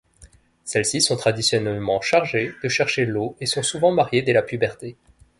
[0.63, 4.97] Celles-ci sont traditionnellement chargées de chercher l'eau et sont souvent mariées dès la puberté.